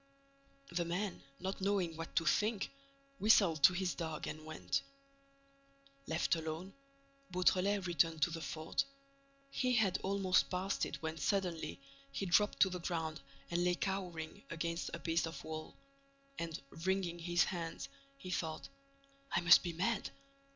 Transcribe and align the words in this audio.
The 0.71 0.83
man, 0.83 1.21
not 1.39 1.61
knowing 1.61 1.95
what 1.95 2.15
to 2.15 2.25
think, 2.25 2.71
whistled 3.19 3.61
to 3.61 3.73
his 3.73 3.93
dog 3.93 4.25
and 4.25 4.45
went. 4.47 4.81
Left 6.07 6.33
alone, 6.35 6.73
Beautrelet 7.31 7.85
returned 7.85 8.23
to 8.23 8.31
the 8.31 8.41
fort. 8.41 8.83
He 9.51 9.73
had 9.73 9.99
almost 10.01 10.49
passed 10.49 10.87
it 10.87 11.03
when, 11.03 11.19
suddenly, 11.19 11.79
he 12.11 12.25
dropped 12.25 12.61
to 12.61 12.69
the 12.71 12.79
ground 12.79 13.21
and 13.51 13.63
lay 13.63 13.75
cowering 13.75 14.41
against 14.49 14.89
a 14.91 14.97
piece 14.97 15.27
of 15.27 15.43
wall. 15.43 15.75
And, 16.39 16.59
wringing 16.71 17.19
his 17.19 17.43
hands, 17.43 17.87
he 18.17 18.31
thought: 18.31 18.69
"I 19.31 19.41
must 19.41 19.61
be 19.61 19.71
mad! 19.73 20.09